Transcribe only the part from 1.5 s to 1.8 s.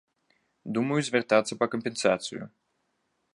па